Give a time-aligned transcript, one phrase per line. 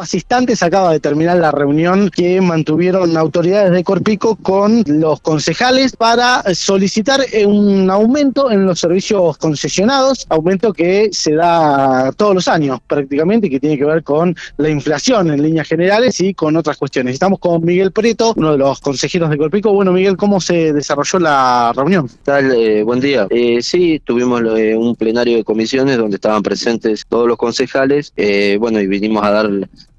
[0.00, 6.42] Asistentes acaba de terminar la reunión que mantuvieron autoridades de Corpico con los concejales para
[6.54, 13.46] solicitar un aumento en los servicios concesionados, aumento que se da todos los años prácticamente
[13.46, 17.14] y que tiene que ver con la inflación en líneas generales y con otras cuestiones.
[17.14, 19.72] Estamos con Miguel Preto, uno de los consejeros de Corpico.
[19.72, 22.08] Bueno, Miguel, ¿cómo se desarrolló la reunión?
[22.24, 22.52] tal?
[22.52, 23.26] Eh, buen día.
[23.30, 28.56] Eh, sí, tuvimos eh, un plenario de comisiones donde estaban presentes todos los concejales, eh,
[28.58, 29.50] bueno, y vinimos a dar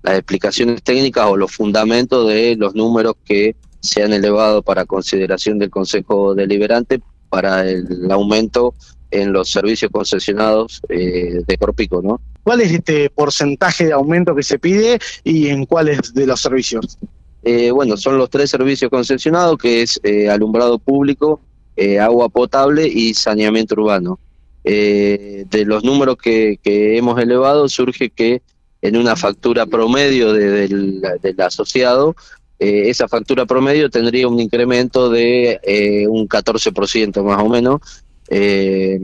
[0.06, 5.60] las explicaciones técnicas o los fundamentos de los números que se han elevado para consideración
[5.60, 8.74] del Consejo Deliberante para el aumento
[9.12, 12.20] en los servicios concesionados eh, de Corpico, ¿no?
[12.44, 16.98] ¿Cuál es este porcentaje de aumento que se pide y en cuáles de los servicios?
[17.44, 21.40] Eh, bueno, son los tres servicios concesionados, que es eh, alumbrado público,
[21.76, 24.20] eh, agua potable y saneamiento urbano.
[24.64, 28.42] Eh, de los números que, que hemos elevado surge que
[28.88, 32.16] en una factura promedio de- del, asociado,
[32.60, 37.82] eh, esa factura promedio tendría un incremento de eh, un 14% más o menos,
[38.30, 39.00] eh,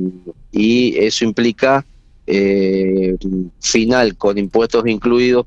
[0.52, 1.86] y eso implica
[2.28, 3.16] eh,
[3.60, 5.46] final con impuestos incluidos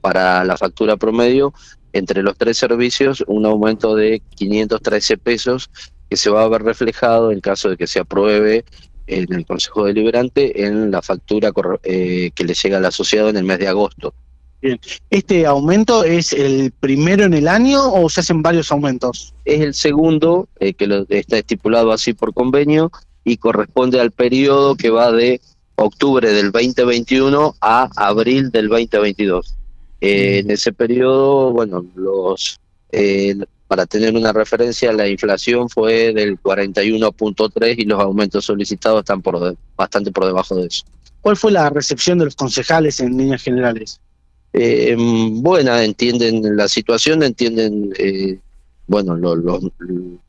[0.00, 1.52] para la factura promedio
[1.92, 5.70] entre los tres servicios un aumento de 513 pesos
[6.08, 8.64] que se va a ver reflejado en caso de que se apruebe
[9.06, 13.44] en el Consejo Deliberante en la factura eh, que le llega al asociado en el
[13.44, 14.14] mes de agosto.
[15.10, 19.34] ¿Este aumento es el primero en el año o se hacen varios aumentos?
[19.44, 22.90] Es el segundo eh, que lo, está estipulado así por convenio
[23.22, 25.40] y corresponde al periodo que va de
[25.76, 29.54] octubre del 2021 a abril del 2022.
[30.00, 32.58] Eh, en ese periodo, bueno, los
[32.92, 33.36] eh,
[33.68, 39.40] para tener una referencia, la inflación fue del 41.3 y los aumentos solicitados están por
[39.40, 40.84] de- bastante por debajo de eso.
[41.20, 44.00] ¿Cuál fue la recepción de los concejales en líneas generales?
[44.52, 48.38] Eh, buena, entienden la situación, entienden, eh,
[48.86, 49.60] bueno, lo- lo-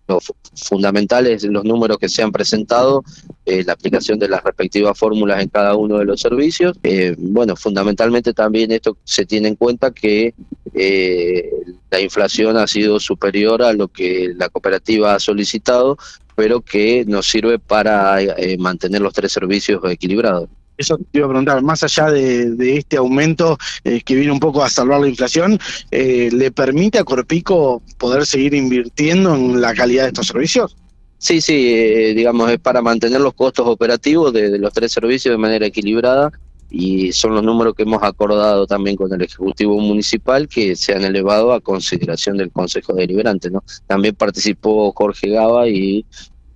[0.08, 3.04] lo fu- fundamentales, los números que se han presentado,
[3.46, 6.78] eh, la aplicación de las respectivas fórmulas en cada uno de los servicios.
[6.84, 10.34] Eh, bueno, fundamentalmente también esto se tiene en cuenta que
[10.74, 11.52] eh,
[11.92, 15.98] la inflación ha sido superior a lo que la cooperativa ha solicitado,
[16.36, 20.50] pero que nos sirve para eh, mantener los tres servicios equilibrados.
[20.78, 24.64] Eso te iba a preguntar, más allá de, este aumento eh, que viene un poco
[24.64, 30.04] a salvar la inflación, eh, ¿le permite a Corpico poder seguir invirtiendo en la calidad
[30.04, 30.76] de estos servicios?
[31.18, 35.38] Sí, sí, eh, digamos, es para mantener los costos operativos de, los tres servicios de
[35.40, 36.32] manera equilibrada
[36.70, 41.04] y son los números que hemos acordado también con el Ejecutivo Municipal que se han
[41.04, 43.50] elevado a consideración del Consejo Deliberante.
[43.50, 43.64] ¿no?
[43.88, 46.06] También participó Jorge Gaba y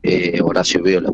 [0.03, 1.11] eh, Horacio Viola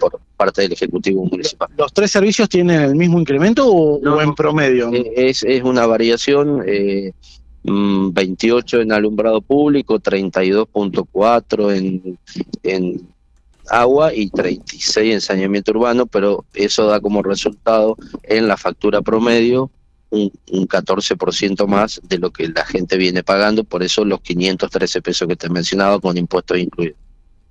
[0.00, 1.68] por parte del Ejecutivo Municipal.
[1.76, 4.92] ¿Los tres servicios tienen el mismo incremento o, No, o en promedio?
[4.92, 7.12] Eh, Es, es una variación, eh,
[7.64, 12.18] mm, 28 en alumbrado público, 32.4 en,
[12.62, 13.08] en
[13.68, 19.70] agua y 36 en saneamiento urbano, pero eso da como resultado en la factura promedio
[20.10, 25.00] un, un 14% más de lo que la gente viene pagando, por eso los 513
[25.00, 27.01] pesos que te mencionaba con impuestos incluidos.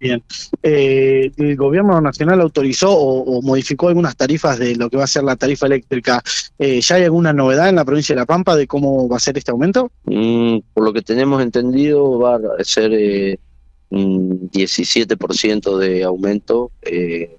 [0.01, 0.23] Bien.
[0.63, 5.23] Eh, el gobierno nacional autorizó o, modificó algunas tarifas de lo que va a ser
[5.23, 6.23] la tarifa eléctrica.
[6.57, 9.19] Eh, ¿Ya hay alguna novedad en la provincia de La Pampa de cómo va a
[9.19, 9.91] ser este aumento?
[10.05, 13.37] Mm, por lo que tenemos entendido, va a ser eh,
[13.91, 17.37] un 17% de aumento eh,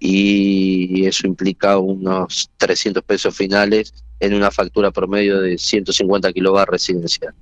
[0.00, 7.34] y eso implica unos 300 pesos finales en una factura promedio de 150 kilovatios residencial.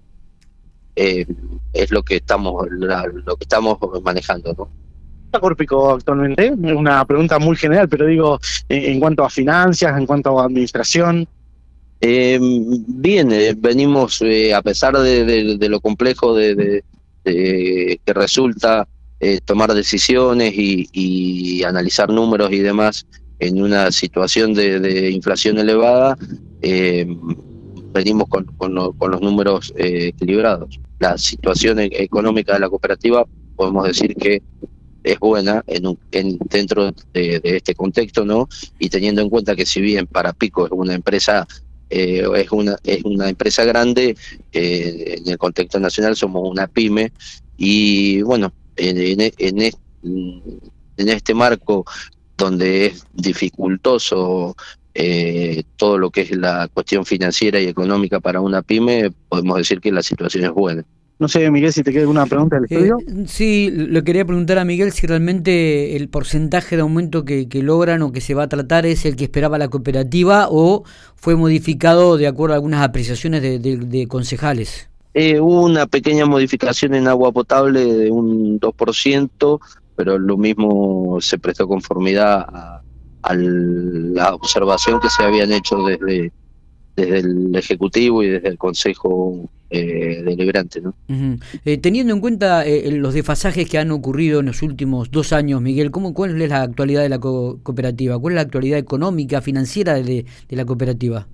[1.72, 4.68] Es lo que estamos la- lo que estamos manejando, ¿no?
[5.40, 6.46] Corpico actualmente?
[6.46, 8.38] Es una pregunta muy general, pero digo,
[8.68, 11.26] en, en cuanto a finanzas, en cuanto a administración.
[12.00, 16.82] Eh, bien, eh, venimos, eh, a pesar de, de- de lo complejo de,
[17.24, 18.86] que resulta
[19.20, 23.06] eh, tomar decisiones y, y analizar números y demás
[23.38, 26.16] en una situación de, de inflación elevada,
[26.62, 27.06] eh,
[27.92, 30.80] venimos con, con lo- con los números eh, equilibrados.
[30.98, 34.42] La situación e- económica de la cooperativa, podemos decir que
[35.04, 38.48] es buena en un- en- dentro de, este contexto, ¿no?
[38.78, 41.46] Y teniendo en cuenta que si bien para Pico es una empresa
[41.88, 44.16] eh, es una es una empresa grande
[44.52, 47.12] eh, en el contexto nacional somos una pyme
[47.56, 51.84] y bueno en, en, en es- en este marco
[52.36, 54.56] donde es dificultoso
[54.98, 59.78] eh, todo lo que es la cuestión financiera y económica para una pyme podemos decir
[59.78, 60.84] que la situación es buena
[61.18, 63.26] No sé, Miguel, si te queda alguna pregunta del eh, estudio.
[63.26, 68.10] sí, le quería preguntar a Miguel si realmente el porcentaje de aumento que, logran o
[68.10, 70.84] que se va a tratar es el que esperaba la cooperativa o
[71.14, 74.88] fue modificado de acuerdo a algunas apreciaciones de, concejales.
[75.12, 79.60] Eh, hubo una pequeña modificación en agua potable de un 2%,
[79.94, 82.82] pero lo mismo se prestó conformidad a,
[83.26, 86.32] a la observación que se habían hecho desde
[86.96, 90.80] desde el Ejecutivo y desde el Consejo eh, Deliberante.
[90.80, 90.94] ¿no?
[91.64, 95.60] Eh, teniendo en cuenta eh, los desfasajes que han ocurrido en los últimos dos años,
[95.60, 98.18] Miguel, ¿cómo, ¿cuál es la actualidad de la cooperativa?
[98.18, 101.28] ¿Cuál es la actualidad económica, financiera de, la cooperativa?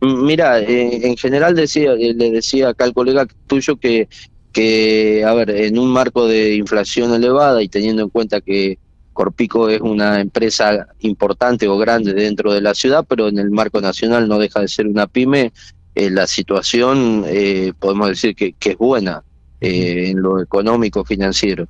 [0.00, 4.06] Mira, en general decía, le decía acá al colega tuyo que,
[4.52, 8.78] que, a ver, en un marco de inflación elevada y teniendo en cuenta que
[9.14, 13.80] Corpico es una empresa importante o grande dentro de la ciudad, pero en el marco
[13.80, 15.52] nacional no deja de ser una pyme.
[15.94, 19.22] Eh, la situación eh, podemos decir que, es buena
[19.60, 21.66] eh, en lo económico financiero.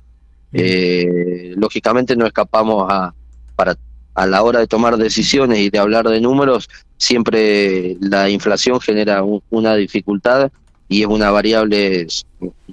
[0.51, 3.13] lógicamente no escapamos a
[3.55, 3.77] para
[4.15, 9.23] a la hora de tomar decisiones y de hablar de números, siempre la inflación genera
[9.49, 10.51] una dificultad
[10.87, 12.07] y es una variable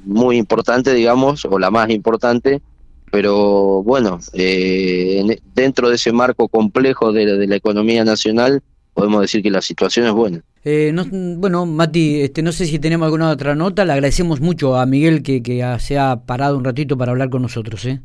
[0.05, 2.63] muy importante, digamos, o la más importante
[3.13, 8.63] pero bueno, eh, dentro de ese marco complejo de, la economía nacional,
[8.95, 10.41] podemos decir que la situación es buena.
[10.65, 10.95] Eh,
[11.37, 13.85] bueno, Mati, este, no sé si tenemos alguna otra nota.
[13.85, 17.43] Le agradecemos mucho a Miguel que, que se ha parado un ratito para hablar con
[17.43, 17.85] nosotros.
[17.85, 18.01] ¿eh?